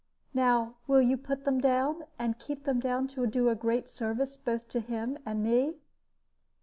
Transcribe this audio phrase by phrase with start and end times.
[0.33, 4.35] Now will you put them down and keep them down, to do a great service
[4.35, 5.75] both to him and me?"